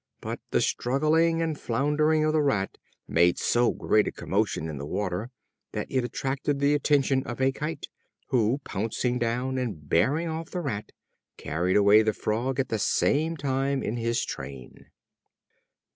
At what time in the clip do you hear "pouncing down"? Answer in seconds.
8.63-9.59